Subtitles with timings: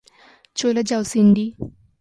[0.55, 1.45] চলে যাও, সিন্ডি!